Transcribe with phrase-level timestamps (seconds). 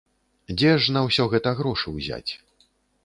[0.61, 2.31] Дзе ж на ўсё гэта грошы ўзяць?